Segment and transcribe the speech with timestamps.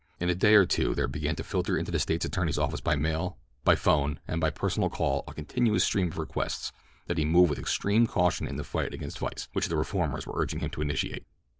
[0.19, 2.95] In a day or two there began to filter into the State attorney's office by
[2.95, 6.71] mail, by phone, and by personal call a continuous stream of requests
[7.05, 10.41] that he move with extreme caution in the fight against vice which the reformers were
[10.41, 11.27] urging him to initiate.